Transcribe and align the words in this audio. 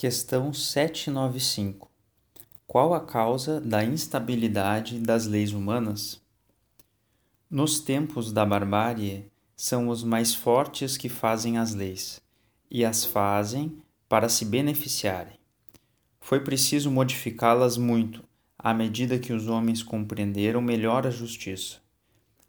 Questão 0.00 0.50
795. 0.50 1.90
Qual 2.66 2.94
a 2.94 3.00
causa 3.00 3.60
da 3.60 3.84
instabilidade 3.84 4.98
das 4.98 5.26
leis 5.26 5.52
humanas? 5.52 6.18
Nos 7.50 7.80
tempos 7.80 8.32
da 8.32 8.46
barbárie, 8.46 9.30
são 9.54 9.90
os 9.90 10.02
mais 10.02 10.34
fortes 10.34 10.96
que 10.96 11.10
fazem 11.10 11.58
as 11.58 11.74
leis, 11.74 12.18
e 12.70 12.82
as 12.82 13.04
fazem 13.04 13.76
para 14.08 14.30
se 14.30 14.46
beneficiarem. 14.46 15.38
Foi 16.18 16.40
preciso 16.40 16.90
modificá-las 16.90 17.76
muito, 17.76 18.24
à 18.58 18.72
medida 18.72 19.18
que 19.18 19.34
os 19.34 19.48
homens 19.48 19.82
compreenderam 19.82 20.62
melhor 20.62 21.06
a 21.06 21.10
justiça. 21.10 21.76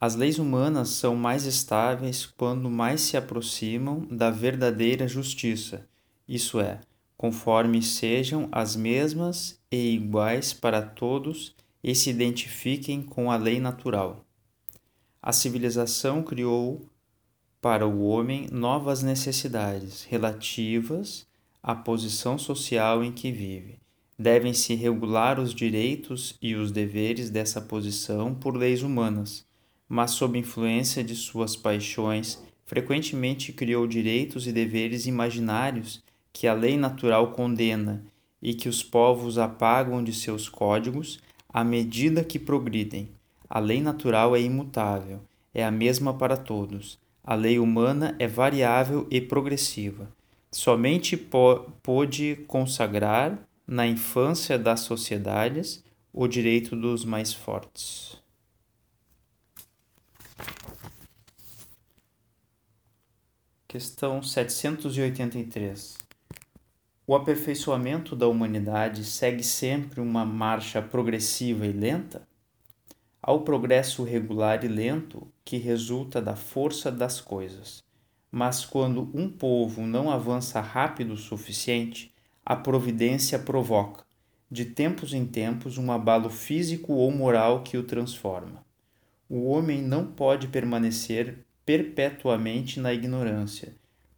As 0.00 0.14
leis 0.14 0.38
humanas 0.38 0.88
são 0.88 1.14
mais 1.14 1.44
estáveis 1.44 2.24
quando 2.24 2.70
mais 2.70 3.02
se 3.02 3.18
aproximam 3.18 4.08
da 4.10 4.30
verdadeira 4.30 5.06
justiça, 5.06 5.86
isso 6.26 6.58
é, 6.58 6.80
conforme 7.24 7.80
sejam 7.80 8.50
as 8.52 8.76
mesmas 8.76 9.58
e 9.72 9.94
iguais 9.94 10.52
para 10.52 10.82
todos 10.82 11.54
e 11.82 11.94
se 11.94 12.10
identifiquem 12.10 13.00
com 13.00 13.30
a 13.30 13.36
lei 13.38 13.58
natural. 13.58 14.26
A 15.22 15.32
civilização 15.32 16.22
criou 16.22 16.86
para 17.62 17.86
o 17.88 18.04
homem 18.04 18.46
novas 18.52 19.02
necessidades 19.02 20.04
relativas 20.04 21.26
à 21.62 21.74
posição 21.74 22.36
social 22.36 23.02
em 23.02 23.10
que 23.10 23.32
vive. 23.32 23.78
Devem-se 24.18 24.74
regular 24.74 25.40
os 25.40 25.54
direitos 25.54 26.36
e 26.42 26.54
os 26.54 26.70
deveres 26.70 27.30
dessa 27.30 27.58
posição 27.58 28.34
por 28.34 28.54
leis 28.54 28.82
humanas, 28.82 29.46
mas 29.88 30.10
sob 30.10 30.38
influência 30.38 31.02
de 31.02 31.16
suas 31.16 31.56
paixões, 31.56 32.38
frequentemente 32.66 33.50
criou 33.50 33.86
direitos 33.86 34.46
e 34.46 34.52
deveres 34.52 35.06
imaginários 35.06 36.03
que 36.34 36.48
a 36.48 36.52
lei 36.52 36.76
natural 36.76 37.30
condena 37.30 38.04
e 38.42 38.52
que 38.52 38.68
os 38.68 38.82
povos 38.82 39.38
apagam 39.38 40.02
de 40.02 40.12
seus 40.12 40.48
códigos 40.48 41.20
à 41.48 41.62
medida 41.62 42.24
que 42.24 42.40
progridem. 42.40 43.08
A 43.48 43.60
lei 43.60 43.80
natural 43.80 44.34
é 44.34 44.40
imutável, 44.40 45.20
é 45.54 45.64
a 45.64 45.70
mesma 45.70 46.12
para 46.12 46.36
todos. 46.36 46.98
A 47.22 47.36
lei 47.36 47.58
humana 47.58 48.16
é 48.18 48.26
variável 48.26 49.06
e 49.10 49.20
progressiva. 49.20 50.10
Somente 50.50 51.16
pôde 51.16 52.44
consagrar, 52.48 53.38
na 53.66 53.86
infância 53.86 54.58
das 54.58 54.80
sociedades, 54.80 55.82
o 56.12 56.26
direito 56.26 56.76
dos 56.76 57.04
mais 57.04 57.32
fortes. 57.32 58.20
Questão 63.66 64.22
783. 64.22 66.03
O 67.06 67.14
aperfeiçoamento 67.14 68.16
da 68.16 68.26
humanidade 68.26 69.04
segue 69.04 69.42
sempre 69.42 70.00
uma 70.00 70.24
marcha 70.24 70.80
progressiva 70.80 71.66
e 71.66 71.72
lenta? 71.72 72.26
Há 73.22 73.30
o 73.30 73.42
progresso 73.42 74.02
regular 74.04 74.64
e 74.64 74.68
lento 74.68 75.28
que 75.44 75.58
resulta 75.58 76.22
da 76.22 76.34
força 76.34 76.90
das 76.90 77.20
coisas. 77.20 77.82
Mas 78.30 78.64
quando 78.64 79.10
um 79.12 79.28
povo 79.28 79.82
não 79.82 80.10
avança 80.10 80.62
rápido 80.62 81.12
o 81.12 81.18
suficiente, 81.18 82.10
a 82.42 82.56
providência 82.56 83.38
provoca, 83.38 84.02
de 84.50 84.64
tempos 84.64 85.12
em 85.12 85.26
tempos, 85.26 85.76
um 85.76 85.92
abalo 85.92 86.30
físico 86.30 86.94
ou 86.94 87.10
moral 87.10 87.62
que 87.62 87.76
o 87.76 87.82
transforma. 87.82 88.64
O 89.28 89.44
homem 89.50 89.82
não 89.82 90.06
pode 90.06 90.48
permanecer 90.48 91.44
perpetuamente 91.66 92.80
na 92.80 92.94
ignorância 92.94 93.74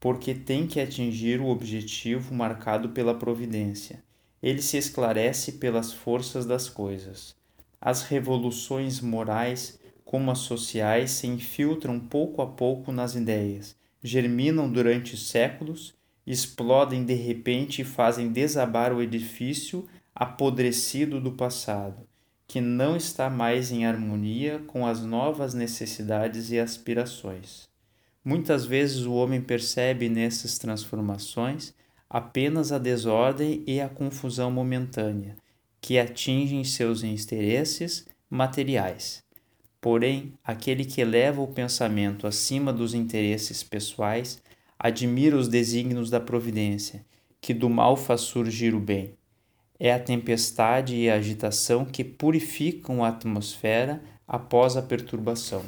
porque 0.00 0.34
tem 0.34 0.66
que 0.66 0.80
atingir 0.80 1.40
o 1.40 1.48
objetivo 1.48 2.34
marcado 2.34 2.88
pela 2.88 3.14
providência. 3.14 4.02
Ele 4.42 4.62
se 4.62 4.78
esclarece 4.78 5.52
pelas 5.52 5.92
forças 5.92 6.46
das 6.46 6.70
coisas. 6.70 7.36
As 7.78 8.02
revoluções 8.04 9.00
morais, 9.00 9.78
como 10.02 10.30
as 10.30 10.38
sociais, 10.38 11.10
se 11.10 11.26
infiltram 11.26 12.00
pouco 12.00 12.40
a 12.40 12.46
pouco 12.46 12.90
nas 12.90 13.14
ideias, 13.14 13.76
germinam 14.02 14.70
durante 14.70 15.16
séculos, 15.16 15.94
explodem 16.26 17.04
de 17.04 17.14
repente 17.14 17.82
e 17.82 17.84
fazem 17.84 18.32
desabar 18.32 18.94
o 18.94 19.02
edifício 19.02 19.86
apodrecido 20.14 21.20
do 21.20 21.32
passado, 21.32 22.08
que 22.48 22.60
não 22.60 22.96
está 22.96 23.28
mais 23.28 23.70
em 23.70 23.84
harmonia 23.84 24.62
com 24.66 24.86
as 24.86 25.02
novas 25.02 25.52
necessidades 25.52 26.50
e 26.50 26.58
aspirações. 26.58 27.69
Muitas 28.24 28.66
vezes 28.66 29.06
o 29.06 29.14
homem 29.14 29.40
percebe 29.40 30.08
nessas 30.08 30.58
transformações 30.58 31.74
apenas 32.08 32.70
a 32.70 32.78
desordem 32.78 33.62
e 33.66 33.80
a 33.80 33.88
confusão 33.88 34.50
momentânea 34.50 35.36
que 35.80 35.98
atingem 35.98 36.62
seus 36.62 37.02
interesses 37.02 38.06
materiais. 38.28 39.24
Porém, 39.80 40.34
aquele 40.44 40.84
que 40.84 41.00
eleva 41.00 41.40
o 41.40 41.48
pensamento 41.48 42.26
acima 42.26 42.72
dos 42.72 42.92
interesses 42.92 43.62
pessoais 43.62 44.42
admira 44.78 45.36
os 45.36 45.48
desígnios 45.48 46.10
da 46.10 46.20
providência, 46.20 47.04
que 47.40 47.54
do 47.54 47.70
mal 47.70 47.96
faz 47.96 48.20
surgir 48.20 48.74
o 48.74 48.80
bem. 48.80 49.14
É 49.78 49.94
a 49.94 49.98
tempestade 49.98 50.94
e 50.94 51.08
a 51.08 51.14
agitação 51.14 51.86
que 51.86 52.04
purificam 52.04 53.02
a 53.02 53.08
atmosfera 53.08 54.02
após 54.28 54.76
a 54.76 54.82
perturbação. 54.82 55.64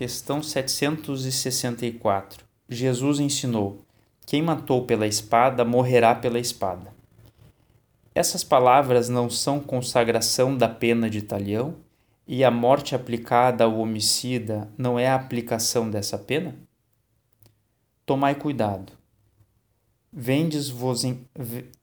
Questão 0.00 0.42
764. 0.42 2.46
Jesus 2.66 3.20
ensinou: 3.20 3.84
Quem 4.24 4.40
matou 4.40 4.86
pela 4.86 5.06
espada 5.06 5.62
morrerá 5.62 6.14
pela 6.14 6.38
espada. 6.38 6.90
Essas 8.14 8.42
palavras 8.42 9.10
não 9.10 9.28
são 9.28 9.60
consagração 9.60 10.56
da 10.56 10.66
pena 10.66 11.10
de 11.10 11.20
talião? 11.20 11.74
E 12.26 12.42
a 12.42 12.50
morte 12.50 12.94
aplicada 12.94 13.64
ao 13.64 13.78
homicida 13.78 14.70
não 14.78 14.98
é 14.98 15.06
a 15.06 15.16
aplicação 15.16 15.90
dessa 15.90 16.16
pena? 16.16 16.54
Tomai 18.06 18.34
cuidado. 18.34 18.94
Vendes-vos, 20.10 21.02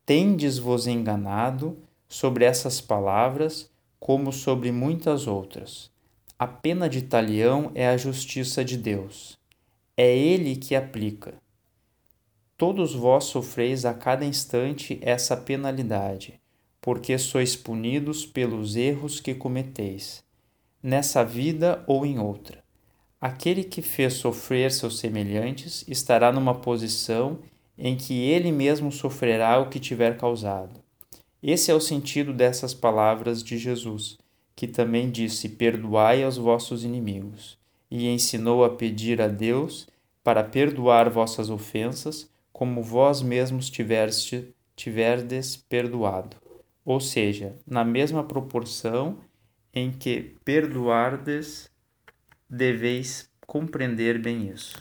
tendes-vos 0.07 0.87
enganado 0.87 1.77
sobre 2.09 2.45
essas 2.45 2.81
palavras, 2.81 3.69
como 3.99 4.33
sobre 4.33 4.71
muitas 4.71 5.27
outras 5.27 5.95
a 6.39 6.45
pena 6.45 6.87
de 6.87 7.01
talião 7.01 7.71
é 7.73 7.87
a 7.87 7.97
justiça 7.97 8.63
de 8.63 8.77
Deus. 8.77 9.35
É 9.95 10.15
Ele 10.15 10.55
que 10.55 10.75
aplica. 10.75 11.33
Todos 12.55 12.93
vós 12.93 13.23
sofreis 13.23 13.85
a 13.85 13.93
cada 13.95 14.23
instante 14.23 14.99
essa 15.01 15.35
penalidade, 15.35 16.39
porque 16.79 17.17
sois 17.17 17.55
punidos 17.55 18.23
pelos 18.23 18.75
erros 18.75 19.19
que 19.19 19.33
cometeis, 19.33 20.23
nessa 20.81 21.25
vida 21.25 21.83
ou 21.87 22.05
em 22.05 22.19
outra. 22.19 22.63
Aquele 23.19 23.63
que 23.63 23.81
fez 23.81 24.13
sofrer 24.13 24.71
seus 24.71 24.99
semelhantes 24.99 25.83
estará 25.87 26.31
numa 26.31 26.53
posição 26.53 27.39
em 27.75 27.95
que 27.97 28.13
ele 28.13 28.51
mesmo 28.51 28.91
sofrerá 28.91 29.59
o 29.59 29.69
que 29.69 29.79
tiver 29.79 30.17
causado. 30.17 30.79
Esse 31.41 31.71
é 31.71 31.73
o 31.73 31.81
sentido 31.81 32.31
dessas 32.31 32.75
palavras 32.75 33.41
de 33.43 33.57
Jesus 33.57 34.19
que 34.57 34.67
também 34.67 35.11
disse: 35.11 35.47
Perdoai 35.47 36.23
aos 36.23 36.35
vossos 36.35 36.83
inimigos, 36.83 37.59
e 37.91 38.07
ensinou 38.07 38.65
a 38.65 38.71
pedir 38.71 39.21
a 39.21 39.27
Deus 39.27 39.87
para 40.23 40.43
perdoar 40.43 41.11
vossas 41.11 41.51
ofensas, 41.51 42.27
como 42.51 42.81
vós 42.81 43.21
mesmos 43.21 43.69
tiverdes, 43.69 44.47
tiverdes 44.75 45.55
perdoado. 45.55 46.35
Ou 46.83 46.99
seja, 46.99 47.55
na 47.67 47.85
mesma 47.85 48.23
proporção 48.23 49.19
em 49.71 49.91
que 49.91 50.35
perdoardes, 50.43 51.69
deveis 52.49 53.29
compreender 53.45 54.19
bem 54.19 54.49
isso. 54.49 54.75